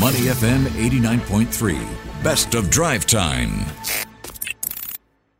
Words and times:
Money 0.00 0.32
FM 0.32 0.64
89.3, 0.80 2.24
best 2.24 2.54
of 2.54 2.70
drive 2.70 3.04
time. 3.04 3.66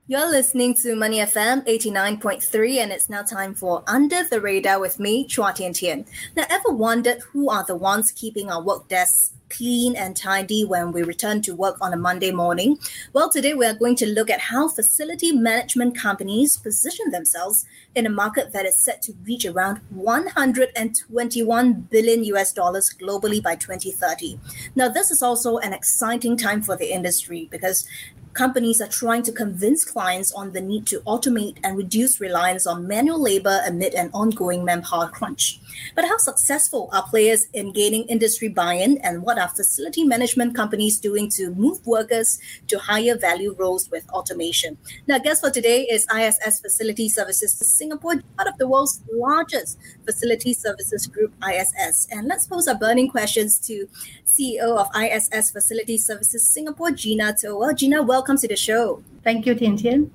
You're 0.07 0.29
listening 0.29 0.75
to 0.83 0.94
Money 0.94 1.21
FM 1.21 1.67
89.3, 1.67 2.76
and 2.76 2.92
it's 2.92 3.08
now 3.08 3.23
time 3.23 3.54
for 3.54 3.83
Under 3.86 4.23
the 4.25 4.38
Radar 4.38 4.78
with 4.78 5.00
me, 5.00 5.26
Chua 5.26 5.54
Tian 5.54 5.73
Tian. 5.73 6.04
Now, 6.36 6.44
ever 6.50 6.68
wondered 6.68 7.23
who 7.33 7.49
are 7.49 7.65
the 7.65 7.75
ones 7.75 8.11
keeping 8.11 8.50
our 8.50 8.62
work 8.62 8.86
desks 8.88 9.32
clean 9.51 9.95
and 9.96 10.17
tidy 10.17 10.64
when 10.64 10.93
we 10.93 11.03
return 11.03 11.43
to 11.43 11.55
work 11.55 11.77
on 11.80 11.93
a 11.93 11.96
Monday 11.96 12.30
morning? 12.30 12.79
Well, 13.12 13.29
today 13.29 13.55
we 13.55 13.67
are 13.67 13.75
going 13.75 13.96
to 13.96 14.07
look 14.07 14.30
at 14.30 14.41
how 14.41 14.69
facility 14.69 15.32
management 15.32 15.99
companies 15.99 16.57
position 16.57 17.11
themselves 17.11 17.67
in 17.95 18.07
a 18.07 18.11
market 18.11 18.53
that 18.53 18.64
is 18.64 18.79
set 18.79 19.03
to 19.03 19.13
reach 19.27 19.45
around 19.45 19.81
121 19.91 21.73
billion 21.91 22.25
US 22.25 22.53
dollars 22.53 22.95
globally 22.99 23.43
by 23.43 23.57
2030. 23.57 24.39
Now, 24.75 24.89
this 24.89 25.11
is 25.11 25.23
also 25.23 25.59
an 25.59 25.73
exciting 25.73 26.37
time 26.37 26.62
for 26.62 26.76
the 26.76 26.93
industry 26.93 27.48
because 27.51 27.87
companies 28.32 28.81
are 28.81 28.89
trying 28.89 29.23
to 29.25 29.32
convince 29.32 29.85
clients 29.85 30.32
on 30.32 30.53
the 30.53 30.61
need 30.61 30.87
to 30.87 31.01
automate 31.01 31.59
and 31.64 31.76
reduce 31.76 32.20
reliance 32.20 32.66
on 32.66 32.87
manual 32.87 33.20
labor 33.20 33.60
amid 33.66 33.95
an 33.95 34.10
ongoing 34.12 34.64
manpower 34.64 35.09
crunch. 35.09 35.60
But 35.95 36.06
how 36.06 36.16
successful 36.18 36.88
are 36.92 37.02
players 37.02 37.48
in 37.52 37.73
gaining 37.73 38.04
industry 38.04 38.48
buy 38.48 38.74
in, 38.74 38.98
and 38.98 39.23
what 39.23 39.38
are 39.40 39.48
facility 39.48 40.04
management 40.04 40.54
companies 40.54 40.98
doing 40.98 41.28
to 41.30 41.50
move 41.54 41.84
workers 41.86 42.38
to 42.68 42.78
higher 42.78 43.16
value 43.16 43.54
roles 43.58 43.90
with 43.90 44.08
automation? 44.10 44.76
Now, 45.08 45.18
guest 45.18 45.42
for 45.42 45.50
today 45.50 45.82
is 45.90 46.06
ISS 46.14 46.60
Facility 46.60 47.08
Services 47.08 47.52
Singapore, 47.52 48.22
part 48.36 48.48
of 48.48 48.58
the 48.58 48.68
world's 48.68 49.02
largest 49.12 49.78
facility 50.04 50.52
services 50.52 51.06
group, 51.06 51.32
ISS. 51.42 52.06
And 52.10 52.26
let's 52.28 52.46
pose 52.46 52.68
our 52.68 52.76
burning 52.76 53.10
questions 53.10 53.58
to 53.60 53.88
CEO 54.26 54.76
of 54.76 54.88
ISS 54.95 55.50
Facility 55.50 55.98
Services 55.98 56.46
Singapore, 56.46 56.90
Gina 56.90 57.34
Toa. 57.40 57.74
Gina, 57.74 58.02
welcome 58.02 58.37
to 58.38 58.46
the 58.46 58.56
show. 58.56 59.02
Thank 59.24 59.46
you, 59.46 59.54
Tian 59.54 59.76
Tian. 59.76 60.10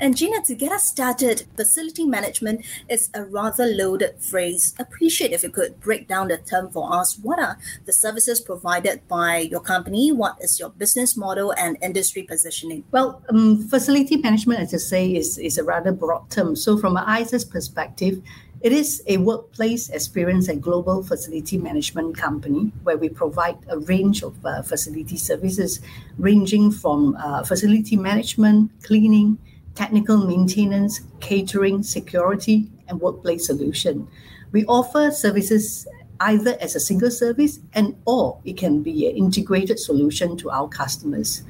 And 0.00 0.16
Gina, 0.16 0.42
to 0.42 0.54
get 0.54 0.72
us 0.72 0.84
started, 0.84 1.44
facility 1.56 2.04
management 2.04 2.64
is 2.88 3.10
a 3.14 3.24
rather 3.24 3.66
loaded 3.66 4.20
phrase. 4.20 4.74
Appreciate 4.78 5.32
if 5.32 5.42
you 5.42 5.50
could 5.50 5.80
break 5.80 6.08
down 6.08 6.28
the 6.28 6.38
term 6.38 6.70
for 6.70 6.92
us. 6.92 7.18
What 7.18 7.38
are 7.38 7.58
the 7.84 7.92
services 7.92 8.40
provided 8.40 9.06
by 9.08 9.38
your 9.38 9.60
company? 9.60 10.12
What 10.12 10.36
is 10.40 10.58
your 10.58 10.70
business 10.70 11.16
model 11.16 11.52
and 11.54 11.76
industry 11.82 12.22
positioning? 12.22 12.84
Well, 12.90 13.22
um, 13.28 13.68
facility 13.68 14.16
management, 14.16 14.60
as 14.60 14.74
I 14.74 14.78
say, 14.78 15.14
is, 15.14 15.38
is 15.38 15.58
a 15.58 15.64
rather 15.64 15.92
broad 15.92 16.30
term. 16.30 16.56
So, 16.56 16.76
from 16.76 16.96
an 16.96 17.22
ISS 17.22 17.44
perspective, 17.44 18.22
it 18.64 18.72
is 18.72 19.02
a 19.06 19.18
workplace 19.18 19.90
experience 19.90 20.48
and 20.48 20.62
global 20.62 21.02
facility 21.02 21.58
management 21.58 22.16
company 22.16 22.72
where 22.82 22.96
we 22.96 23.10
provide 23.10 23.58
a 23.68 23.78
range 23.80 24.22
of 24.22 24.34
uh, 24.42 24.62
facility 24.62 25.18
services 25.18 25.80
ranging 26.16 26.70
from 26.72 27.14
uh, 27.16 27.44
facility 27.44 27.94
management, 27.94 28.70
cleaning, 28.82 29.36
technical 29.74 30.18
maintenance, 30.18 31.00
catering, 31.20 31.82
security, 31.82 32.70
and 32.88 33.00
workplace 33.00 33.46
solution. 33.46 34.06
We 34.52 34.64
offer 34.66 35.10
services 35.10 35.86
either 36.20 36.56
as 36.60 36.76
a 36.76 36.80
single 36.80 37.10
service 37.10 37.58
and 37.74 37.96
or 38.04 38.38
it 38.44 38.56
can 38.56 38.82
be 38.82 39.08
an 39.08 39.16
integrated 39.16 39.78
solution 39.78 40.36
to 40.38 40.50
our 40.50 40.68
customers. 40.68 41.42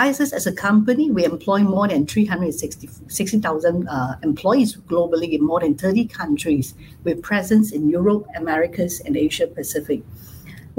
ISS 0.00 0.32
as 0.32 0.46
a 0.46 0.52
company, 0.52 1.10
we 1.10 1.24
employ 1.24 1.60
more 1.60 1.88
than 1.88 2.06
360,000 2.06 3.88
uh, 3.88 4.16
employees 4.22 4.76
globally 4.76 5.32
in 5.32 5.44
more 5.44 5.60
than 5.60 5.76
30 5.76 6.06
countries 6.06 6.74
with 7.02 7.20
presence 7.22 7.72
in 7.72 7.88
Europe, 7.88 8.24
Americas, 8.36 9.00
and 9.00 9.16
Asia 9.16 9.48
Pacific. 9.48 10.02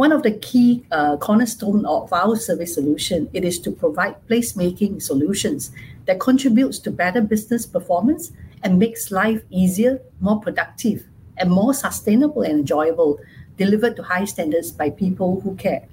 One 0.02 0.11
of 0.11 0.23
the 0.23 0.31
key 0.31 0.83
uh, 0.91 1.17
cornerstone 1.17 1.85
of 1.85 2.11
our 2.11 2.35
service 2.35 2.73
solution 2.73 3.30
it 3.33 3.45
is 3.45 3.59
to 3.59 3.69
provide 3.69 4.16
placemaking 4.27 4.99
solutions 4.99 5.69
that 6.08 6.19
contributes 6.19 6.80
to 6.80 6.89
better 6.89 7.21
business 7.21 7.67
performance 7.67 8.31
and 8.64 8.80
makes 8.80 9.11
life 9.11 9.43
easier, 9.52 10.02
more 10.20 10.42
productive, 10.42 11.05
and 11.37 11.52
more 11.52 11.76
sustainable 11.76 12.42
and 12.42 12.61
enjoyable, 12.61 13.20
delivered 13.58 13.95
to 13.95 14.02
high 14.02 14.26
standards 14.26 14.71
by 14.71 14.89
people 14.89 15.39
who 15.42 15.55
care. 15.55 15.86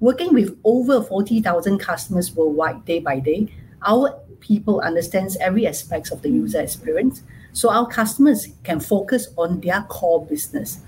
Working 0.00 0.32
with 0.32 0.58
over 0.64 1.02
40,000 1.02 1.76
customers 1.78 2.34
worldwide 2.34 2.86
day 2.86 3.00
by 3.00 3.18
day, 3.18 3.52
our 3.82 4.18
people 4.40 4.80
understands 4.80 5.36
every 5.36 5.66
aspects 5.66 6.10
of 6.10 6.22
the 6.22 6.30
user 6.30 6.62
experience, 6.62 7.22
so 7.52 7.70
our 7.70 7.86
customers 7.88 8.48
can 8.62 8.80
focus 8.80 9.28
on 9.36 9.60
their 9.60 9.82
core 9.82 10.24
business, 10.24 10.78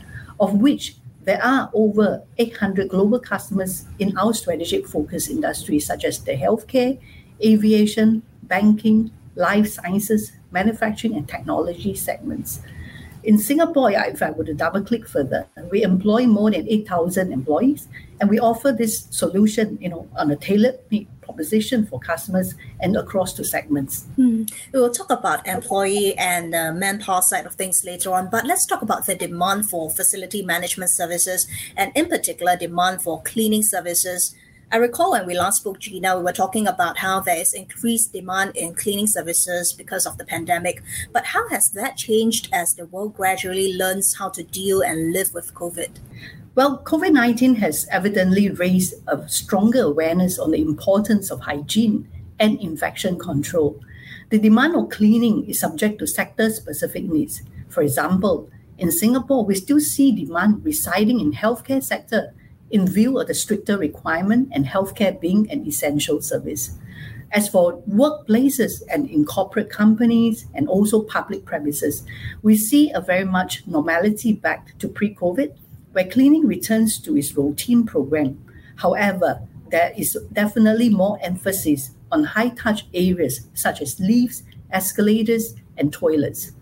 of 0.41 0.55
which 0.55 0.97
there 1.27 1.43
are 1.45 1.69
over 1.75 2.23
800 2.39 2.89
global 2.89 3.19
customers 3.19 3.85
in 3.99 4.17
our 4.17 4.33
strategic 4.33 4.87
focus 4.87 5.29
industries 5.29 5.85
such 5.85 6.05
as 6.05 6.23
the 6.23 6.33
healthcare, 6.33 6.99
aviation, 7.45 8.23
banking, 8.45 9.11
life 9.35 9.67
sciences, 9.69 10.33
manufacturing, 10.53 11.15
and 11.17 11.29
technology 11.29 11.95
segments. 11.97 12.61
In 13.27 13.39
Singapore, 13.39 13.91
if 13.91 14.23
I 14.23 14.31
were 14.31 14.45
to 14.45 14.55
double 14.55 14.83
click 14.83 15.05
further, 15.09 15.49
we 15.73 15.83
employ 15.83 16.27
more 16.27 16.49
than 16.53 16.69
8,000 16.69 17.33
employees, 17.33 17.89
and 18.21 18.31
we 18.31 18.39
offer 18.39 18.71
this 18.71 19.09
solution, 19.11 19.77
you 19.81 19.89
know, 19.89 20.09
on 20.17 20.31
a 20.31 20.37
tailored 20.37 20.79
proposition 21.23 21.87
for 21.87 21.99
customers 21.99 22.55
and 22.79 22.97
across 22.97 23.33
the 23.33 23.45
segments. 23.45 24.05
Hmm. 24.15 24.45
We 24.73 24.79
will 24.79 24.93
talk 24.93 25.11
about 25.11 25.45
employee 25.45 26.17
and 26.17 26.55
uh, 26.55 26.73
manpower 26.73 27.21
side 27.21 27.47
of 27.47 27.57
things 27.57 27.85
later 27.85 28.15
on, 28.15 28.31
but 28.31 28.47
let's 28.47 28.65
talk 28.65 28.83
about 28.83 29.07
the 29.07 29.17
demand 29.17 29.69
for 29.69 29.91
facility 29.91 30.43
management 30.43 30.93
services 30.93 31.49
and, 31.77 31.91
in 31.97 32.07
particular, 32.07 32.55
demand 32.55 33.03
for 33.03 33.23
cleaning 33.23 33.65
services 33.65 34.37
I 34.73 34.79
recall 34.79 35.13
when 35.13 35.27
we 35.27 35.39
last 35.39 35.59
spoke, 35.59 35.79
Gina, 35.79 36.17
we 36.17 36.25
were 36.25 36.33
talking 36.33 36.67
about 36.67 36.99
how 36.99 37.21
there 37.21 37.37
is 37.37 37.55
increased 37.55 38.13
demand 38.13 38.57
in 38.57 38.75
cleaning 38.75 39.07
services 39.07 39.73
because 39.73 40.07
of 40.07 40.19
the 40.19 40.25
pandemic. 40.25 40.83
But 41.13 41.27
how 41.27 41.49
has 41.51 41.71
that 41.71 41.97
changed 41.97 42.49
as 42.53 42.75
the 42.75 42.87
world 42.87 43.15
gradually 43.15 43.75
learns 43.75 44.17
how 44.17 44.29
to 44.31 44.43
deal 44.43 44.83
and 44.83 45.13
live 45.13 45.33
with 45.33 45.55
COVID? 45.55 45.91
Well, 46.57 46.83
COVID 46.83 47.13
19 47.13 47.55
has 47.57 47.87
evidently 47.93 48.51
raised 48.51 48.95
a 49.07 49.29
stronger 49.29 49.83
awareness 49.83 50.37
on 50.37 50.51
the 50.51 50.61
importance 50.61 51.31
of 51.31 51.41
hygiene 51.41 52.09
and 52.41 52.61
infection 52.61 53.21
control. 53.21 53.81
The 54.31 54.39
demand 54.41 54.75
of 54.75 54.91
cleaning 54.91 55.49
is 55.49 55.61
subject 55.61 56.01
to 56.01 56.09
sector 56.09 56.51
specific 56.51 57.05
needs. 57.05 57.41
For 57.69 57.83
example, 57.83 58.51
in 58.79 58.91
Singapore, 58.91 59.45
we 59.45 59.55
still 59.55 59.79
see 59.79 60.11
demand 60.11 60.65
residing 60.65 61.21
in 61.21 61.33
healthcare 61.33 61.85
sector 61.85 62.35
in 62.71 62.87
view 62.87 63.19
of 63.19 63.27
the 63.29 63.35
stricter 63.35 63.79
requirement 63.79 64.49
and 64.53 64.67
healthcare 64.67 65.19
being 65.21 65.51
an 65.51 65.67
essential 65.67 66.21
service. 66.21 66.71
As 67.33 67.49
for 67.49 67.83
workplaces 67.83 68.83
and 68.89 69.11
in 69.11 69.25
corporate 69.25 69.71
companies 69.71 70.47
and 70.55 70.69
also 70.69 71.03
public 71.03 71.45
premises, 71.45 72.05
we 72.43 72.57
see 72.57 72.91
a 72.93 73.01
very 73.01 73.25
much 73.25 73.67
normality 73.67 74.33
back 74.33 74.79
to 74.79 74.89
pre 74.89 75.15
COVID, 75.15 75.57
where 75.93 76.07
cleaning 76.07 76.47
returns 76.47 76.99
to 77.01 77.17
its 77.17 77.37
routine 77.37 77.85
program. 77.85 78.43
However, 78.77 79.41
there 79.71 79.93
is 79.97 80.17
definitely 80.33 80.89
more 80.89 81.19
emphasis 81.23 81.91
on 82.13 82.25
high 82.25 82.51
touch 82.51 82.87
areas 82.95 83.47
such 83.55 83.83
as 83.83 83.99
lifts, 83.99 84.45
escalators, 84.71 85.55
and 85.77 85.93
toilets. 85.93 86.53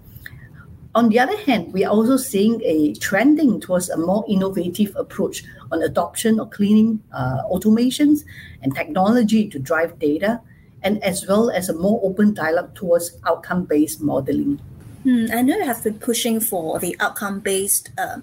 On 0.95 1.09
the 1.09 1.19
other 1.19 1.37
hand, 1.39 1.73
we 1.73 1.85
are 1.85 1.91
also 1.91 2.17
seeing 2.17 2.63
a 2.65 2.95
trending 2.95 3.61
towards 3.61 3.91
a 3.91 3.97
more 3.97 4.25
innovative 4.29 4.95
approach 4.95 5.43
on 5.73 5.83
adoption 5.83 6.39
of 6.39 6.51
cleaning 6.51 7.03
uh, 7.13 7.43
automations 7.51 8.25
and 8.63 8.75
technology 8.75 9.49
to 9.49 9.59
drive 9.59 9.99
data, 9.99 10.41
and 10.83 11.03
as 11.03 11.27
well 11.27 11.51
as 11.51 11.69
a 11.69 11.75
more 11.75 11.99
open 12.05 12.33
dialogue 12.33 12.75
towards 12.77 13.19
outcome-based 13.27 14.01
modeling. 14.03 14.61
Hmm, 15.03 15.27
I 15.33 15.43
know 15.43 15.57
you 15.57 15.65
have 15.65 15.83
been 15.83 15.99
pushing 15.99 16.39
for 16.39 16.79
the 16.79 16.97
outcome-based 17.01 17.91
uh, 17.99 18.19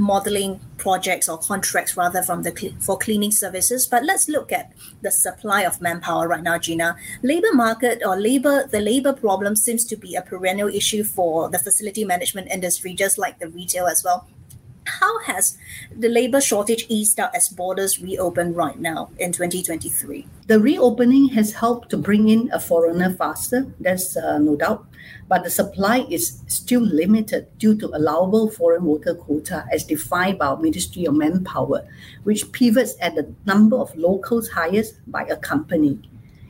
modeling 0.00 0.58
projects 0.78 1.28
or 1.28 1.38
contracts 1.38 1.96
rather 1.96 2.22
from 2.22 2.42
the 2.42 2.74
for 2.80 2.98
cleaning 2.98 3.30
services. 3.30 3.86
But 3.86 4.04
let's 4.04 4.28
look 4.28 4.50
at 4.50 4.72
the 5.02 5.10
supply 5.10 5.62
of 5.62 5.80
manpower 5.80 6.26
right 6.26 6.42
now 6.42 6.58
gina. 6.58 6.96
Labor 7.22 7.52
market 7.52 8.02
or 8.04 8.18
labor 8.18 8.66
the 8.66 8.80
labor 8.80 9.12
problem 9.12 9.54
seems 9.54 9.84
to 9.84 9.96
be 9.96 10.16
a 10.16 10.22
perennial 10.22 10.68
issue 10.68 11.04
for 11.04 11.48
the 11.48 11.58
facility 11.58 12.04
management 12.04 12.48
industry 12.50 12.94
just 12.94 13.18
like 13.18 13.38
the 13.38 13.48
retail 13.48 13.86
as 13.86 14.02
well 14.02 14.26
how 15.00 15.20
has 15.20 15.56
the 15.94 16.08
labor 16.08 16.40
shortage 16.40 16.86
eased 16.88 17.20
out 17.20 17.34
as 17.34 17.48
borders 17.48 18.00
reopen 18.00 18.54
right 18.54 18.78
now 18.78 19.10
in 19.18 19.32
2023? 19.32 20.26
The 20.46 20.60
reopening 20.60 21.28
has 21.28 21.52
helped 21.52 21.90
to 21.90 21.96
bring 21.96 22.28
in 22.28 22.50
a 22.52 22.60
foreigner 22.60 23.14
faster, 23.14 23.66
there's 23.78 24.16
uh, 24.16 24.38
no 24.38 24.56
doubt, 24.56 24.86
but 25.28 25.44
the 25.44 25.50
supply 25.50 26.06
is 26.10 26.42
still 26.46 26.82
limited 26.82 27.46
due 27.58 27.76
to 27.76 27.86
allowable 27.88 28.50
foreign 28.50 28.84
worker 28.84 29.14
quota 29.14 29.64
as 29.72 29.84
defined 29.84 30.38
by 30.38 30.46
our 30.46 30.56
Ministry 30.58 31.04
of 31.04 31.14
Manpower, 31.14 31.86
which 32.24 32.50
pivots 32.52 32.94
at 33.00 33.14
the 33.14 33.32
number 33.46 33.76
of 33.76 33.94
locals 33.96 34.48
hired 34.50 34.86
by 35.06 35.22
a 35.22 35.36
company. 35.36 35.98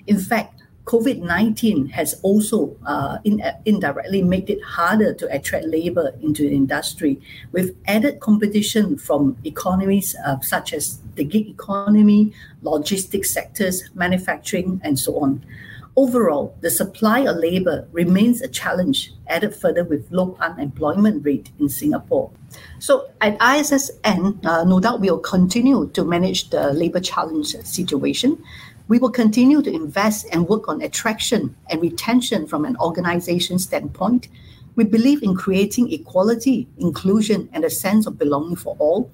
In 0.06 0.19
fact, 0.19 0.59
COVID 0.90 1.22
19 1.22 1.87
has 1.90 2.19
also 2.22 2.76
uh, 2.84 3.19
in, 3.22 3.40
indirectly 3.64 4.22
made 4.22 4.50
it 4.50 4.60
harder 4.60 5.14
to 5.14 5.32
attract 5.32 5.66
labor 5.66 6.12
into 6.20 6.42
the 6.42 6.52
industry 6.52 7.20
with 7.52 7.76
added 7.87 8.19
competition 8.19 8.98
from 8.98 9.37
economies 9.44 10.16
uh, 10.26 10.40
such 10.40 10.72
as 10.72 10.98
the 11.14 11.22
gig 11.22 11.46
economy, 11.48 12.32
logistics 12.62 13.32
sectors, 13.32 13.88
manufacturing, 13.94 14.81
and 14.82 14.98
so 14.98 15.20
on. 15.20 15.46
Overall, 15.94 16.56
the 16.60 16.70
supply 16.70 17.20
of 17.20 17.36
labor 17.36 17.86
remains 17.93 18.40
a 18.43 18.48
challenge, 18.48 19.12
added 19.28 19.54
further 19.54 19.84
with 19.84 20.10
low 20.10 20.36
unemployment 20.40 21.25
rate 21.25 21.50
in 21.60 21.69
Singapore. 21.69 22.32
So 22.81 23.10
at 23.20 23.38
ISSN, 23.38 24.44
uh, 24.44 24.64
no 24.64 24.81
doubt 24.81 25.00
we 25.00 25.10
will 25.10 25.19
continue 25.19 25.88
to 25.93 26.04
manage 26.04 26.50
the 26.50 26.72
labor 26.72 27.00
challenge 27.00 27.54
situation 27.62 28.43
we 28.90 28.98
will 28.98 29.10
continue 29.10 29.62
to 29.62 29.72
invest 29.72 30.26
and 30.32 30.48
work 30.48 30.69
on 30.69 30.82
attraction 30.82 31.54
and 31.69 31.81
retention 31.81 32.44
from 32.44 32.64
an 32.64 32.76
organization 32.78 33.56
standpoint. 33.56 34.26
We 34.75 34.82
believe 34.82 35.22
in 35.22 35.37
creating 35.37 35.92
equality, 35.92 36.66
inclusion, 36.76 37.48
and 37.52 37.64
a 37.64 37.70
sense 37.70 38.08
of 38.08 38.19
belonging 38.19 38.56
for 38.56 38.75
all. 38.81 39.12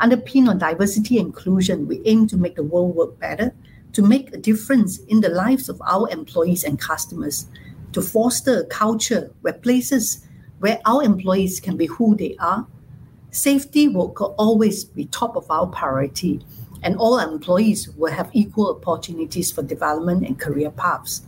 Underpinned 0.00 0.48
on 0.48 0.56
diversity 0.56 1.18
and 1.18 1.26
inclusion, 1.26 1.86
we 1.86 2.00
aim 2.06 2.26
to 2.28 2.38
make 2.38 2.56
the 2.56 2.62
world 2.62 2.96
work 2.96 3.18
better, 3.18 3.54
to 3.92 4.00
make 4.00 4.32
a 4.32 4.38
difference 4.38 4.96
in 5.08 5.20
the 5.20 5.28
lives 5.28 5.68
of 5.68 5.78
our 5.82 6.08
employees 6.08 6.64
and 6.64 6.80
customers, 6.80 7.48
to 7.92 8.00
foster 8.00 8.60
a 8.60 8.64
culture 8.64 9.30
where 9.42 9.52
places 9.52 10.26
where 10.60 10.80
our 10.86 11.02
employees 11.02 11.60
can 11.60 11.76
be 11.76 11.84
who 11.84 12.16
they 12.16 12.34
are. 12.40 12.66
Safety 13.30 13.88
will 13.88 14.12
always 14.38 14.84
be 14.84 15.04
top 15.04 15.36
of 15.36 15.50
our 15.50 15.66
priority 15.66 16.40
and 16.82 16.96
all 16.96 17.18
employees 17.18 17.88
will 17.90 18.12
have 18.12 18.30
equal 18.32 18.76
opportunities 18.76 19.50
for 19.50 19.62
development 19.62 20.26
and 20.26 20.38
career 20.38 20.70
paths. 20.70 21.22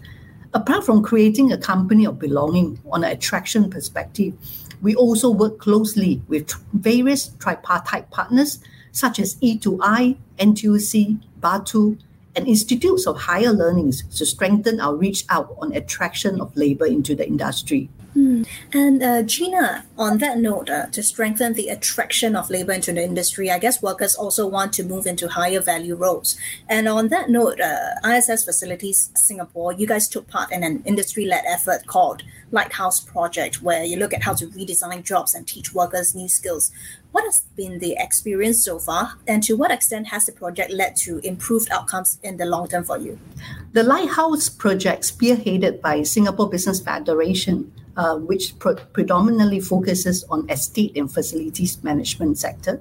Apart 0.52 0.84
from 0.84 1.02
creating 1.02 1.52
a 1.52 1.58
company 1.58 2.04
of 2.04 2.18
belonging 2.18 2.80
on 2.90 3.04
an 3.04 3.10
attraction 3.10 3.70
perspective, 3.70 4.34
we 4.82 4.94
also 4.94 5.30
work 5.30 5.58
closely 5.58 6.22
with 6.28 6.52
various 6.72 7.28
tripartite 7.38 8.10
partners 8.10 8.58
such 8.92 9.18
as 9.20 9.36
E2I, 9.36 10.16
NTUC, 10.38 11.22
BATU, 11.40 11.98
and 12.36 12.46
institutes 12.48 13.06
of 13.06 13.16
higher 13.16 13.52
learnings 13.52 14.02
to 14.16 14.24
strengthen 14.24 14.80
our 14.80 14.94
reach 14.94 15.24
out 15.28 15.54
on 15.60 15.72
attraction 15.72 16.40
of 16.40 16.56
labor 16.56 16.86
into 16.86 17.14
the 17.14 17.26
industry. 17.26 17.88
Mm. 18.16 18.46
And 18.72 19.02
uh, 19.02 19.22
Gina, 19.22 19.84
on 19.96 20.18
that 20.18 20.38
note, 20.38 20.68
uh, 20.68 20.86
to 20.86 21.02
strengthen 21.02 21.52
the 21.52 21.68
attraction 21.68 22.34
of 22.34 22.50
labor 22.50 22.72
into 22.72 22.92
the 22.92 23.04
industry, 23.04 23.50
I 23.50 23.58
guess 23.58 23.82
workers 23.82 24.14
also 24.14 24.46
want 24.46 24.72
to 24.74 24.84
move 24.84 25.06
into 25.06 25.28
higher 25.28 25.60
value 25.60 25.94
roles. 25.94 26.36
And 26.68 26.88
on 26.88 27.08
that 27.08 27.30
note, 27.30 27.60
uh, 27.60 27.94
ISS 28.04 28.44
Facilities 28.44 29.10
Singapore, 29.14 29.72
you 29.72 29.86
guys 29.86 30.08
took 30.08 30.28
part 30.28 30.50
in 30.50 30.64
an 30.64 30.82
industry 30.84 31.24
led 31.24 31.44
effort 31.46 31.86
called 31.86 32.22
Lighthouse 32.50 33.00
Project, 33.00 33.62
where 33.62 33.84
you 33.84 33.96
look 33.96 34.12
at 34.12 34.24
how 34.24 34.34
to 34.34 34.46
redesign 34.48 35.04
jobs 35.04 35.34
and 35.34 35.46
teach 35.46 35.72
workers 35.72 36.14
new 36.14 36.28
skills. 36.28 36.72
What 37.12 37.24
has 37.24 37.40
been 37.56 37.78
the 37.78 37.96
experience 37.98 38.64
so 38.64 38.78
far, 38.78 39.18
and 39.26 39.42
to 39.44 39.56
what 39.56 39.70
extent 39.70 40.08
has 40.08 40.26
the 40.26 40.32
project 40.32 40.72
led 40.72 40.96
to 40.96 41.18
improved 41.18 41.70
outcomes 41.70 42.18
in 42.22 42.36
the 42.36 42.46
long 42.46 42.68
term 42.68 42.84
for 42.84 42.98
you? 42.98 43.18
The 43.72 43.82
Lighthouse 43.82 44.48
Project, 44.48 45.02
spearheaded 45.04 45.80
by 45.80 46.02
Singapore 46.02 46.48
Business 46.48 46.80
Federation, 46.80 47.72
uh, 48.00 48.16
which 48.16 48.58
predominantly 48.94 49.60
focuses 49.60 50.24
on 50.30 50.48
estate 50.48 50.96
and 50.96 51.12
facilities 51.12 51.84
management 51.84 52.38
sector. 52.38 52.80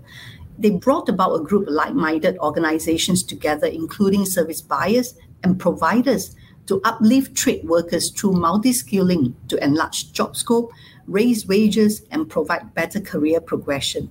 They 0.58 0.70
brought 0.70 1.10
about 1.10 1.36
a 1.36 1.44
group 1.44 1.68
of 1.68 1.74
like-minded 1.74 2.38
organizations 2.38 3.22
together, 3.24 3.68
including 3.68 4.26
service 4.26 4.62
buyers 4.62 5.16
and 5.44 5.60
providers, 5.60 6.38
to 6.68 6.80
uplift 6.86 7.36
trade 7.36 7.66
workers 7.66 8.12
through 8.12 8.32
multi-skilling 8.32 9.36
to 9.50 9.62
enlarge 9.62 10.14
job 10.14 10.38
scope, 10.38 10.72
raise 11.06 11.46
wages, 11.46 12.02
and 12.12 12.30
provide 12.30 12.74
better 12.74 13.02
career 13.02 13.42
progression. 13.42 14.10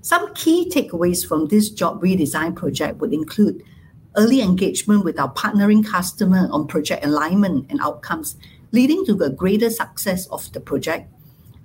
Some 0.00 0.32
key 0.34 0.70
takeaways 0.70 1.26
from 1.26 1.48
this 1.48 1.70
job 1.70 2.00
redesign 2.00 2.54
project 2.54 3.00
would 3.00 3.12
include 3.12 3.64
early 4.16 4.42
engagement 4.42 5.04
with 5.04 5.18
our 5.18 5.32
partnering 5.32 5.84
customer 5.84 6.48
on 6.52 6.68
project 6.68 7.04
alignment 7.04 7.66
and 7.68 7.80
outcomes, 7.80 8.36
leading 8.72 9.04
to 9.06 9.18
a 9.22 9.30
greater 9.30 9.70
success 9.70 10.26
of 10.28 10.52
the 10.52 10.60
project, 10.60 11.10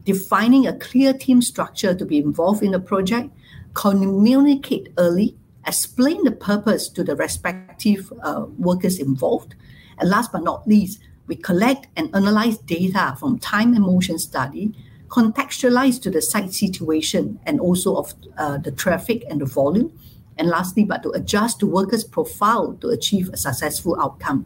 defining 0.06 0.68
a 0.68 0.78
clear 0.78 1.14
team 1.14 1.42
structure 1.42 1.94
to 1.94 2.06
be 2.06 2.18
involved 2.18 2.64
in 2.64 2.72
the 2.72 2.80
project, 2.80 3.30
communicate 3.74 4.92
early, 4.98 5.36
explain 5.66 6.24
the 6.24 6.32
purpose 6.32 6.90
to 6.90 7.04
the 7.04 7.16
respective 7.16 8.12
uh, 8.24 8.46
workers 8.58 9.00
involved, 9.00 9.56
and 10.00 10.10
last 10.10 10.32
but 10.32 10.44
not 10.44 10.68
least, 10.68 11.00
we 11.28 11.36
collect 11.36 11.88
and 11.96 12.14
analyze 12.16 12.58
data 12.58 13.16
from 13.20 13.40
time 13.40 13.74
and 13.74 13.86
motion 13.86 14.18
study, 14.18 14.74
contextualize 15.08 16.02
to 16.02 16.10
the 16.10 16.22
site 16.22 16.54
situation 16.54 17.40
and 17.46 17.60
also 17.60 17.96
of 17.96 18.14
uh, 18.38 18.58
the 18.58 18.72
traffic 18.72 19.24
and 19.30 19.42
the 19.42 19.46
volume, 19.46 19.92
and 20.38 20.50
lastly, 20.50 20.84
but 20.84 21.04
to 21.04 21.10
adjust 21.12 21.60
the 21.60 21.68
workers' 21.68 22.04
profile 22.04 22.74
to 22.82 22.88
achieve 22.88 23.30
a 23.30 23.38
successful 23.38 23.96
outcome. 24.02 24.46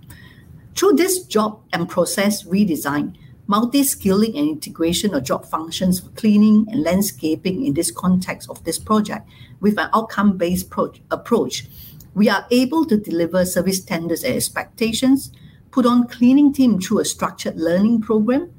Through 0.75 0.95
this 0.97 1.23
job 1.23 1.61
and 1.71 1.87
process 1.87 2.43
redesign, 2.43 3.15
multi-skilling 3.47 4.37
and 4.37 4.49
integration 4.49 5.13
of 5.13 5.23
job 5.23 5.45
functions 5.45 6.01
for 6.01 6.09
cleaning 6.09 6.67
and 6.69 6.83
landscaping 6.83 7.65
in 7.65 7.75
this 7.75 7.91
context 7.91 8.49
of 8.49 8.61
this 8.65 8.77
project 8.77 9.25
with 9.61 9.79
an 9.79 9.89
outcome-based 9.93 10.69
pro- 10.69 10.91
approach, 11.11 11.65
we 12.13 12.27
are 12.27 12.45
able 12.51 12.83
to 12.85 12.97
deliver 12.97 13.45
service 13.45 13.77
standards 13.77 14.25
and 14.25 14.35
expectations, 14.35 15.31
put 15.71 15.85
on 15.85 16.09
cleaning 16.09 16.51
team 16.51 16.81
through 16.81 16.99
a 16.99 17.05
structured 17.05 17.55
learning 17.55 18.01
program, 18.01 18.51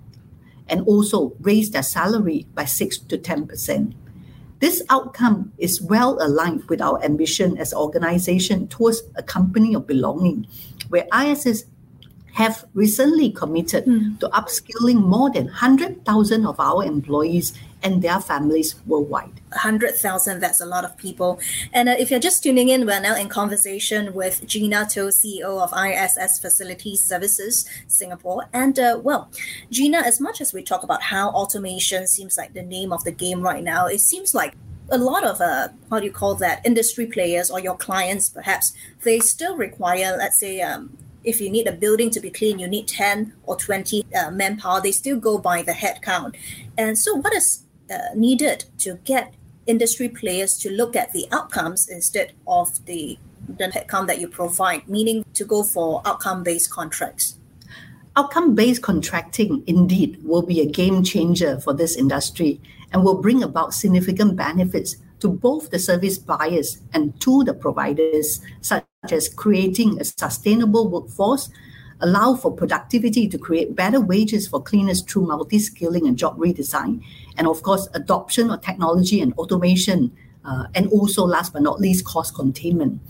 and 0.69 0.81
also 0.87 1.35
raise 1.41 1.71
their 1.71 1.83
salary 1.83 2.47
by 2.55 2.65
6 2.65 2.97
to 2.99 3.19
10%. 3.19 3.93
This 4.61 4.83
outcome 4.89 5.53
is 5.59 5.83
well 5.83 6.17
aligned 6.19 6.65
with 6.71 6.81
our 6.81 7.03
ambition 7.05 7.59
as 7.59 7.73
an 7.73 7.79
organization 7.79 8.69
towards 8.69 9.03
a 9.17 9.23
company 9.23 9.75
of 9.75 9.87
belonging, 9.87 10.47
where 10.89 11.07
ISS 11.15 11.65
have 12.37 12.67
recently 12.75 13.31
committed 13.31 13.87
mm. 13.87 14.21
to 14.21 14.29
upskilling 14.29 15.03
more 15.03 15.31
than 15.31 15.47
100,000 15.47 16.45
of 16.45 16.61
our 16.61 16.85
employees 16.85 17.55
and 17.83 18.03
their 18.03 18.21
families 18.21 18.75
worldwide. 18.85 19.41
100,000, 19.53 20.39
that's 20.39 20.61
a 20.61 20.67
lot 20.67 20.85
of 20.85 20.95
people. 20.99 21.41
And 21.73 21.89
uh, 21.89 21.97
if 21.99 22.11
you're 22.11 22.21
just 22.21 22.43
tuning 22.43 22.69
in, 22.69 22.85
we're 22.85 23.01
now 23.01 23.17
in 23.17 23.31
conversation 23.31 24.13
with 24.13 24.47
Gina 24.47 24.87
To, 24.91 25.07
CEO 25.07 25.63
of 25.63 25.73
ISS 25.73 26.39
Facilities 26.39 27.03
Services 27.03 27.67
Singapore. 27.89 28.45
And 28.53 28.79
uh, 28.79 29.01
well, 29.03 29.31
Gina, 29.71 30.01
as 30.01 30.21
much 30.21 30.43
as 30.43 30.53
we 30.53 30.63
talk 30.63 30.83
about 30.83 31.01
how 31.05 31.31
automation 31.31 32.07
seems 32.07 32.37
like 32.37 32.53
the 32.53 32.63
name 32.63 32.93
of 32.93 33.03
the 33.05 33.13
game 33.13 33.41
right 33.41 33.65
now, 33.65 33.87
it 33.87 34.01
seems 34.01 34.35
like 34.35 34.53
a 34.91 34.99
lot 34.99 35.25
of 35.25 35.41
uh, 35.41 35.69
how 35.89 36.01
do 36.01 36.05
you 36.05 36.13
call 36.13 36.35
that 36.35 36.65
industry 36.67 37.07
players 37.07 37.51
or 37.51 37.59
your 37.59 37.77
clients 37.77 38.29
perhaps 38.29 38.73
they 39.03 39.19
still 39.19 39.57
require 39.57 40.15
let's 40.17 40.39
say 40.39 40.61
um, 40.61 40.97
if 41.27 41.41
you 41.41 41.51
need 41.51 41.67
a 41.67 41.73
building 41.73 42.09
to 42.11 42.21
be 42.21 42.31
clean, 42.31 42.59
you 42.59 42.69
need 42.69 42.87
10 42.87 43.35
or 43.43 43.57
20 43.57 44.07
uh, 44.15 44.31
manpower. 44.31 44.81
They 44.81 44.93
still 44.93 45.19
go 45.19 45.37
by 45.37 45.61
the 45.63 45.73
head 45.73 46.01
count. 46.01 46.37
And 46.79 46.97
so, 46.97 47.17
what 47.17 47.35
is 47.35 47.65
uh, 47.91 48.15
needed 48.15 48.65
to 48.79 48.95
get 49.05 49.35
industry 49.67 50.09
players 50.09 50.57
to 50.59 50.71
look 50.71 50.95
at 50.95 51.13
the 51.13 51.27
outcomes 51.33 51.89
instead 51.89 52.33
of 52.47 52.87
the, 52.87 53.19
the 53.49 53.65
headcount 53.65 54.07
that 54.07 54.21
you 54.21 54.29
provide, 54.29 54.89
meaning 54.89 55.25
to 55.35 55.45
go 55.45 55.65
for 55.65 56.01
outcome 56.07 56.45
based 56.45 56.71
contracts? 56.71 57.37
Outcome 58.15 58.55
based 58.55 58.83
contracting 58.83 59.65
indeed 59.67 60.19
will 60.23 60.43
be 60.43 60.61
a 60.61 60.67
game 60.67 61.03
changer 61.03 61.61
for 61.61 61.75
this 61.75 61.97
industry 61.97 62.61
and 62.93 63.03
will 63.05 63.21
bring 63.21 63.43
about 63.43 63.75
significant 63.75 64.37
benefits 64.37 64.97
to 65.21 65.29
both 65.29 65.71
the 65.71 65.79
service 65.79 66.19
buyers 66.19 66.83
and 66.93 67.19
to 67.21 67.45
the 67.45 67.55
providers, 67.55 68.41
such 68.61 68.85
as 69.11 69.29
creating 69.29 70.01
a 70.01 70.05
sustainable 70.05 70.89
workforce, 70.89 71.49
allow 72.01 72.35
for 72.35 72.53
productivity 72.53 73.27
to 73.29 73.39
create 73.39 73.75
better 73.75 74.01
wages 74.01 74.47
for 74.47 74.63
cleaners 74.63 75.03
through 75.03 75.27
multi-skilling 75.27 76.07
and 76.07 76.19
job 76.19 76.37
redesign, 76.39 77.03
and 77.39 77.47
of 77.47 77.63
course, 77.63 77.89
adoption 77.95 78.51
of 78.51 78.61
technology 78.61 79.21
and 79.21 79.33
automation, 79.35 80.13
uh, 80.45 80.65
and 80.75 80.89
also 80.89 81.25
last 81.25 81.53
but 81.53 81.63
not 81.63 81.81
least, 81.81 82.05
cost 82.05 82.35
containment. 82.35 83.01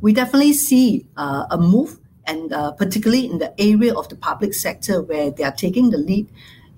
We 0.00 0.12
definitely 0.12 0.54
see 0.54 1.06
uh, 1.16 1.46
a 1.50 1.58
move, 1.58 1.98
and 2.26 2.52
uh, 2.52 2.72
particularly 2.72 3.30
in 3.30 3.38
the 3.38 3.52
area 3.60 3.94
of 3.94 4.08
the 4.08 4.16
public 4.16 4.54
sector 4.54 5.02
where 5.02 5.30
they 5.30 5.44
are 5.44 5.52
taking 5.52 5.90
the 5.90 5.98
lead 5.98 6.28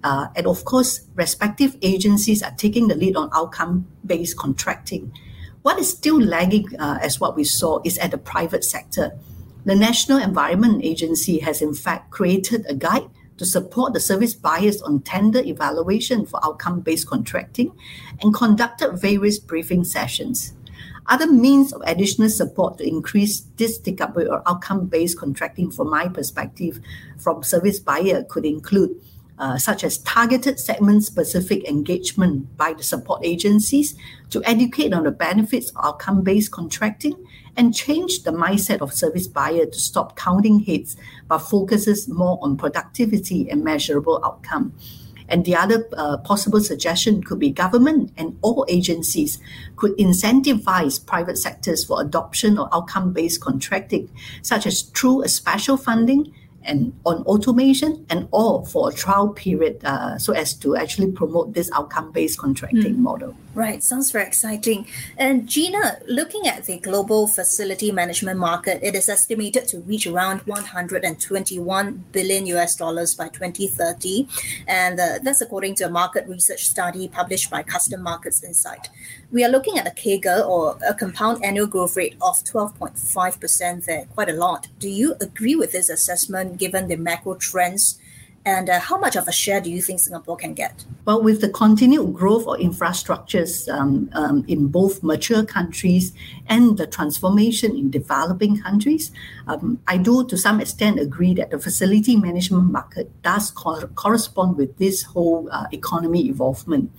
uh, 0.04 0.28
and 0.37 0.46
of 0.46 0.64
course, 0.66 1.00
respective 1.14 1.76
agencies 1.80 2.42
are 2.42 2.52
taking 2.52 2.88
the 2.88 2.94
lead 2.94 3.16
on 3.16 3.30
outcome 3.32 3.87
based 4.04 4.37
contracting. 4.37 5.11
What 5.62 5.78
is 5.78 5.90
still 5.90 6.20
lagging, 6.20 6.78
uh, 6.78 6.99
as 7.00 7.18
what 7.18 7.34
we 7.34 7.42
saw, 7.44 7.80
is 7.84 7.96
at 7.99 8.11
the 8.11 8.18
private 8.18 8.64
sector. 8.64 9.18
The 9.64 9.75
National 9.75 10.18
Environment 10.18 10.84
Agency 10.84 11.38
has, 11.38 11.62
in 11.62 11.73
fact, 11.73 12.11
created 12.11 12.66
a 12.68 12.75
guide 12.75 13.08
to 13.38 13.46
support 13.46 13.94
the 13.94 14.00
service 14.00 14.34
buyers 14.34 14.82
on 14.82 15.00
tender 15.00 15.40
evaluation 15.40 16.26
for 16.26 16.38
outcome 16.44 16.80
based 16.80 17.08
contracting 17.08 17.73
and 18.20 18.34
conducted 18.34 18.99
various 18.99 19.38
briefing 19.38 19.84
sessions. 19.84 20.52
Other 21.06 21.26
means 21.26 21.73
of 21.73 21.82
additional 21.87 22.28
support 22.28 22.78
to 22.78 22.87
increase 22.87 23.40
this 23.56 23.78
take-up 23.78 24.16
or 24.16 24.42
outcome-based 24.49 25.18
contracting, 25.18 25.70
from 25.70 25.90
my 25.90 26.08
perspective, 26.08 26.80
from 27.18 27.42
service 27.42 27.78
buyer 27.78 28.25
could 28.25 28.46
include 28.46 29.00
uh, 29.38 29.59
such 29.59 29.85
as 29.85 29.99
targeted 29.99 30.59
segment-specific 30.59 31.69
engagement 31.69 32.57
by 32.57 32.73
the 32.73 32.83
support 32.83 33.21
agencies 33.25 33.95
to 34.31 34.43
educate 34.45 34.93
on 34.93 35.05
the 35.05 35.11
benefits 35.11 35.71
of 35.71 35.85
outcome-based 35.85 36.50
contracting 36.50 37.14
and 37.57 37.75
change 37.75 38.23
the 38.23 38.31
mindset 38.31 38.81
of 38.81 38.93
service 38.93 39.26
buyer 39.26 39.67
to 39.67 39.79
stop 39.79 40.17
counting 40.17 40.61
hits 40.61 40.97
but 41.29 41.38
focuses 41.38 42.09
more 42.09 42.38
on 42.43 42.57
productivity 42.57 43.49
and 43.50 43.64
measurable 43.64 44.21
outcome. 44.25 44.73
And 45.29 45.45
the 45.45 45.57
other 45.57 45.88
uh, 45.97 46.19
possible 46.19 46.61
suggestion 46.61 47.23
could 47.23 47.38
be 47.38 47.50
government 47.50 48.12
and 48.17 48.38
all 48.43 48.67
agencies 48.69 49.38
could 49.76 49.97
incentivize 49.97 51.05
private 51.05 51.38
sectors 51.38 51.85
for 51.85 52.00
adoption 52.00 52.59
of 52.59 52.69
outcome-based 52.73 53.41
contracting, 53.41 54.11
such 54.43 54.67
as 54.67 54.83
through 54.83 55.23
a 55.23 55.29
special 55.29 55.76
funding 55.76 56.33
and 56.64 56.92
on 57.04 57.23
automation 57.25 58.04
and 58.11 58.28
all 58.30 58.64
for 58.64 58.90
a 58.90 58.92
trial 58.92 59.28
period 59.28 59.80
uh, 59.85 60.18
so 60.18 60.33
as 60.33 60.54
to 60.54 60.76
actually 60.76 61.11
promote 61.12 61.54
this 61.54 61.71
outcome-based 61.73 62.38
contracting 62.38 62.97
mm. 62.97 62.99
model. 62.99 63.37
Right, 63.54 63.85
sounds 63.85 64.11
very 64.11 64.26
exciting. 64.26 64.88
And 65.16 65.47
Gina, 65.49 65.99
looking 66.09 66.49
at 66.49 66.64
the 66.64 66.78
global 66.78 67.28
facility 67.28 67.92
management 67.92 68.40
market, 68.40 68.80
it 68.83 68.97
is 68.97 69.09
estimated 69.09 69.68
to 69.68 69.78
reach 69.80 70.09
around 70.09 70.40
121 70.40 72.04
billion 72.11 72.47
US 72.47 72.75
dollars 72.75 73.14
by 73.14 73.28
2030, 73.28 74.26
and 74.66 74.99
uh, 74.99 75.18
that's 75.23 75.40
according 75.40 75.76
to 75.76 75.85
a 75.85 75.90
market 75.90 76.26
research 76.26 76.64
study 76.66 77.06
published 77.06 77.49
by 77.49 77.62
Custom 77.62 78.02
Markets 78.02 78.42
Insight. 78.42 78.88
We 79.30 79.44
are 79.44 79.49
looking 79.49 79.78
at 79.78 79.87
a 79.87 79.90
CAGR 79.90 80.49
or 80.49 80.76
a 80.87 80.94
compound 80.94 81.44
annual 81.44 81.66
growth 81.66 81.97
rate 81.97 82.16
of 82.21 82.42
12.5% 82.44 83.85
there, 83.85 84.06
quite 84.14 84.28
a 84.28 84.33
lot. 84.33 84.68
Do 84.78 84.88
you 84.88 85.14
agree 85.21 85.54
with 85.54 85.73
this 85.73 85.88
assessment 85.88 86.53
given 86.56 86.88
the 86.88 86.96
macro 86.96 87.34
trends? 87.34 87.99
And 88.46 88.68
uh, 88.68 88.78
how 88.78 88.99
much 88.99 89.16
of 89.16 89.26
a 89.26 89.32
share 89.32 89.61
do 89.62 89.70
you 89.70 89.80
think 89.80 90.00
Singapore 90.00 90.37
can 90.37 90.52
get? 90.52 90.84
Well, 91.06 91.23
with 91.23 91.40
the 91.40 91.49
continued 91.49 92.12
growth 92.12 92.46
of 92.46 92.58
infrastructures 92.58 93.73
um, 93.73 94.11
um, 94.12 94.44
in 94.46 94.66
both 94.66 95.02
mature 95.02 95.46
countries 95.46 96.12
and 96.46 96.76
the 96.76 96.87
transformation 96.87 97.75
in 97.75 97.90
developing 97.90 98.61
countries, 98.61 99.12
um, 99.46 99.80
I 99.87 99.96
do 99.96 100.26
to 100.26 100.37
some 100.37 100.61
extent 100.61 101.00
agree 101.00 101.32
that 101.34 101.52
the 101.52 101.58
facility 101.58 102.16
management 102.16 102.70
market 102.70 103.11
does 103.23 103.50
co- 103.50 103.87
correspond 103.94 104.58
with 104.58 104.76
this 104.76 105.04
whole 105.04 105.49
uh, 105.50 105.66
economy 105.73 106.26
evolvement. 106.28 106.90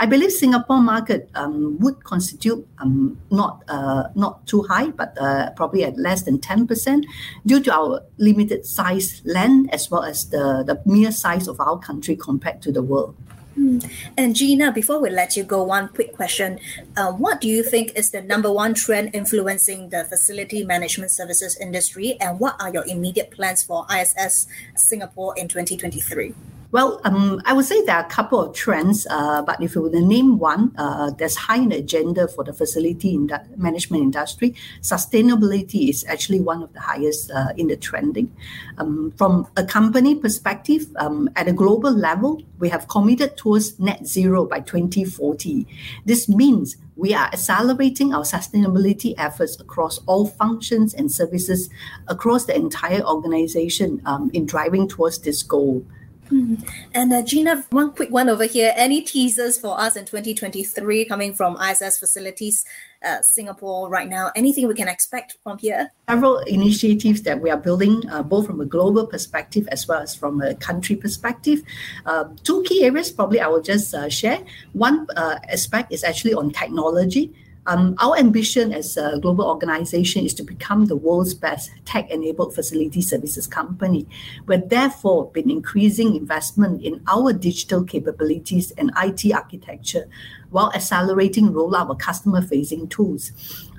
I 0.00 0.06
believe 0.06 0.30
Singapore 0.30 0.80
market 0.80 1.28
um, 1.34 1.78
would 1.80 2.04
constitute 2.04 2.66
um, 2.78 3.18
not 3.30 3.64
uh, 3.68 4.04
not 4.14 4.46
too 4.46 4.62
high, 4.62 4.88
but 4.90 5.16
uh, 5.20 5.50
probably 5.56 5.82
at 5.82 5.98
less 5.98 6.22
than 6.22 6.38
ten 6.38 6.66
percent, 6.66 7.04
due 7.44 7.60
to 7.60 7.72
our 7.74 8.02
limited 8.16 8.64
size 8.64 9.20
land 9.24 9.74
as 9.74 9.90
well 9.90 10.04
as 10.04 10.30
the 10.30 10.62
the 10.62 10.80
mere 10.86 11.10
size 11.10 11.48
of 11.48 11.58
our 11.60 11.78
country 11.78 12.14
compared 12.14 12.62
to 12.62 12.70
the 12.70 12.82
world. 12.82 13.16
Hmm. 13.58 13.80
And 14.16 14.36
Gina, 14.36 14.70
before 14.70 15.00
we 15.00 15.10
let 15.10 15.36
you 15.36 15.42
go, 15.42 15.64
one 15.64 15.88
quick 15.88 16.14
question. 16.14 16.60
Uh, 16.96 17.10
what 17.10 17.40
do 17.40 17.48
you 17.48 17.64
think 17.64 17.90
is 17.98 18.12
the 18.12 18.22
number 18.22 18.52
one 18.52 18.72
trend 18.72 19.10
influencing 19.14 19.88
the 19.88 20.04
facility 20.04 20.64
management 20.64 21.10
services 21.10 21.58
industry? 21.58 22.16
And 22.20 22.38
what 22.38 22.54
are 22.62 22.70
your 22.72 22.86
immediate 22.86 23.32
plans 23.32 23.64
for 23.64 23.84
ISS 23.90 24.46
Singapore 24.76 25.34
in 25.36 25.48
2023? 25.48 26.34
Well, 26.70 27.00
um, 27.04 27.40
I 27.46 27.54
would 27.54 27.64
say 27.64 27.82
there 27.86 27.96
are 27.96 28.04
a 28.04 28.08
couple 28.10 28.38
of 28.40 28.54
trends, 28.54 29.06
uh, 29.08 29.40
but 29.40 29.62
if 29.62 29.74
you 29.74 29.80
were 29.80 29.90
to 29.90 30.02
name 30.02 30.38
one 30.38 30.74
uh, 30.76 31.12
that's 31.12 31.34
high 31.34 31.56
in 31.56 31.70
the 31.70 31.76
agenda 31.76 32.28
for 32.28 32.44
the 32.44 32.52
facility 32.52 33.14
in 33.14 33.30
management 33.56 34.02
industry, 34.02 34.54
sustainability 34.82 35.88
is 35.88 36.04
actually 36.06 36.40
one 36.40 36.62
of 36.62 36.70
the 36.74 36.80
highest 36.80 37.30
uh, 37.30 37.54
in 37.56 37.68
the 37.68 37.76
trending. 37.76 38.30
Um, 38.76 39.14
from 39.16 39.48
a 39.56 39.64
company 39.64 40.14
perspective, 40.14 40.88
um, 40.96 41.30
at 41.36 41.48
a 41.48 41.54
global 41.54 41.90
level, 41.90 42.42
we 42.58 42.68
have 42.68 42.86
committed 42.86 43.38
towards 43.38 43.78
net 43.78 44.06
zero 44.06 44.44
by 44.44 44.60
2040. 44.60 45.66
This 46.04 46.28
means 46.28 46.76
we 46.96 47.14
are 47.14 47.28
accelerating 47.28 48.12
our 48.12 48.24
sustainability 48.24 49.14
efforts 49.16 49.58
across 49.58 50.00
all 50.04 50.26
functions 50.26 50.92
and 50.92 51.10
services 51.10 51.70
across 52.08 52.44
the 52.44 52.54
entire 52.54 53.00
organization 53.00 54.02
um, 54.04 54.30
in 54.34 54.44
driving 54.44 54.86
towards 54.86 55.20
this 55.20 55.42
goal. 55.42 55.82
Mm. 56.30 56.68
And 56.94 57.12
uh, 57.12 57.22
Gina, 57.22 57.64
one 57.70 57.92
quick 57.92 58.10
one 58.10 58.28
over 58.28 58.44
here. 58.44 58.72
Any 58.76 59.00
teasers 59.02 59.58
for 59.58 59.78
us 59.78 59.96
in 59.96 60.04
2023 60.04 61.04
coming 61.06 61.34
from 61.34 61.56
ISS 61.56 61.98
facilities, 61.98 62.64
uh, 63.02 63.22
Singapore 63.22 63.88
right 63.88 64.08
now? 64.08 64.30
Anything 64.36 64.68
we 64.68 64.74
can 64.74 64.88
expect 64.88 65.36
from 65.42 65.58
here? 65.58 65.90
Several 66.08 66.38
initiatives 66.40 67.22
that 67.22 67.40
we 67.40 67.50
are 67.50 67.56
building, 67.56 68.02
uh, 68.10 68.22
both 68.22 68.46
from 68.46 68.60
a 68.60 68.66
global 68.66 69.06
perspective 69.06 69.68
as 69.72 69.88
well 69.88 70.00
as 70.00 70.14
from 70.14 70.40
a 70.42 70.54
country 70.54 70.96
perspective. 70.96 71.62
Uh, 72.04 72.24
two 72.44 72.62
key 72.64 72.84
areas, 72.84 73.10
probably 73.10 73.40
I 73.40 73.48
will 73.48 73.62
just 73.62 73.94
uh, 73.94 74.08
share. 74.08 74.40
One 74.72 75.06
uh, 75.16 75.38
aspect 75.48 75.92
is 75.92 76.04
actually 76.04 76.34
on 76.34 76.50
technology. 76.50 77.32
Um, 77.68 77.96
our 77.98 78.16
ambition 78.16 78.72
as 78.72 78.96
a 78.96 79.18
global 79.20 79.44
organization 79.44 80.24
is 80.24 80.32
to 80.34 80.42
become 80.42 80.86
the 80.86 80.96
world's 80.96 81.34
best 81.34 81.70
tech 81.84 82.10
enabled 82.10 82.54
facility 82.54 83.02
services 83.02 83.46
company. 83.46 84.08
We've 84.46 84.66
therefore 84.66 85.30
been 85.32 85.50
increasing 85.50 86.16
investment 86.16 86.82
in 86.82 87.02
our 87.06 87.34
digital 87.34 87.84
capabilities 87.84 88.70
and 88.78 88.90
IT 88.96 89.30
architecture 89.34 90.08
while 90.48 90.72
accelerating 90.74 91.50
rollout 91.50 91.90
of 91.90 91.98
customer 91.98 92.40
facing 92.40 92.88
tools. 92.88 93.32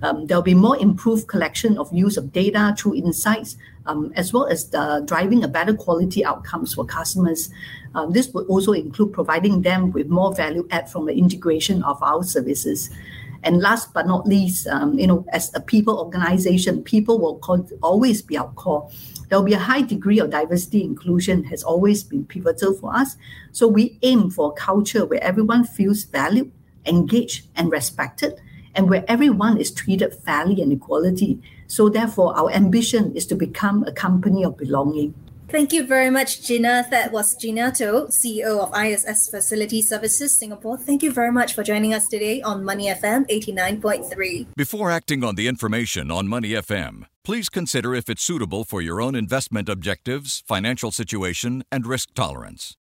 Um, 0.04 0.28
there'll 0.28 0.44
be 0.44 0.54
more 0.54 0.78
improved 0.78 1.28
collection 1.28 1.80
of 1.80 1.92
use 1.92 2.16
of 2.16 2.32
data 2.32 2.76
through 2.78 2.94
insights, 2.94 3.58
um, 3.88 4.14
as 4.16 4.32
well 4.32 4.46
as 4.46 4.70
the 4.70 5.02
driving 5.08 5.44
a 5.44 5.48
better 5.48 5.74
quality 5.74 6.24
outcomes 6.24 6.76
for 6.76 6.86
customers. 6.86 7.50
Um, 7.96 8.12
this 8.12 8.32
would 8.36 8.46
also 8.46 8.74
include 8.74 9.14
providing 9.14 9.64
them 9.64 9.92
with 9.92 10.10
more 10.10 10.36
value 10.36 10.68
add 10.70 10.92
from 10.92 11.08
the 11.08 11.14
integration 11.14 11.82
of 11.82 11.98
our 12.04 12.24
services. 12.24 12.92
And 13.44 13.62
last 13.62 13.94
but 13.94 14.08
not 14.08 14.28
least, 14.28 14.68
um, 14.68 14.98
you 15.00 15.08
know, 15.08 15.26
as 15.32 15.52
a 15.56 15.62
people 15.62 16.00
organization, 16.00 16.84
people 16.84 17.20
will 17.20 17.40
always 17.82 18.22
be 18.22 18.38
our 18.38 18.52
core. 18.54 18.90
There 19.30 19.38
will 19.38 19.46
be 19.46 19.54
a 19.54 19.60
high 19.60 19.82
degree 19.82 20.20
of 20.20 20.32
diversity 20.32 20.84
inclusion 20.84 21.44
has 21.46 21.64
always 21.64 22.04
been 22.04 22.26
pivotal 22.26 22.74
for 22.74 22.96
us. 22.96 23.16
So 23.52 23.68
we 23.68 23.98
aim 24.02 24.30
for 24.30 24.50
a 24.50 24.54
culture 24.54 25.06
where 25.06 25.24
everyone 25.24 25.64
feels 25.64 26.04
valued, 26.04 26.52
engaged, 26.86 27.48
and 27.56 27.72
respected, 27.72 28.42
and 28.76 28.90
where 28.90 29.06
everyone 29.08 29.58
is 29.58 29.72
treated 29.72 30.14
fairly 30.14 30.62
and 30.62 30.72
equality. 30.72 31.40
So 31.68 31.90
therefore, 31.90 32.36
our 32.38 32.52
ambition 32.52 33.16
is 33.16 33.26
to 33.28 33.36
become 33.36 33.84
a 33.84 33.92
company 33.92 34.44
of 34.44 34.58
belonging. 34.58 35.14
Thank 35.52 35.74
you 35.74 35.88
very 35.88 36.12
much, 36.12 36.44
Gina. 36.46 36.86
That 36.92 37.12
was 37.12 37.36
Gina 37.36 37.72
To, 37.72 38.08
CEO 38.12 38.60
of 38.60 38.72
ISS 38.76 39.30
Facility 39.30 39.82
Services 39.82 40.38
Singapore. 40.38 40.78
Thank 40.78 41.02
you 41.02 41.12
very 41.12 41.32
much 41.32 41.56
for 41.56 41.64
joining 41.64 41.92
us 41.92 42.08
today 42.08 42.40
on 42.44 42.64
Money 42.64 42.86
FM 42.86 43.28
89.3. 43.28 44.46
Before 44.56 44.92
acting 44.92 45.24
on 45.24 45.34
the 45.34 45.48
information 45.48 46.12
on 46.12 46.28
Money 46.28 46.50
FM, 46.50 47.06
please 47.24 47.50
consider 47.50 47.96
if 47.96 48.10
it's 48.10 48.22
suitable 48.22 48.64
for 48.64 48.80
your 48.80 49.02
own 49.02 49.16
investment 49.16 49.70
objectives, 49.70 50.44
financial 50.46 50.92
situation, 50.92 51.64
and 51.72 51.88
risk 51.88 52.14
tolerance. 52.14 52.76